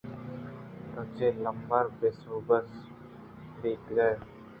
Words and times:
تو 0.93 1.01
چہ 1.15 1.29
سے 1.33 1.41
لمبر 1.43 1.83
ءَ 1.91 1.95
بے 1.99 2.09
سوب 2.21 2.47
بیتگ 3.61 3.97
ئے۔ 4.05 4.13